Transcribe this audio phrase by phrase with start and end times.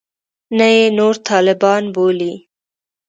[0.57, 2.33] نه یې نور طالبان بولي.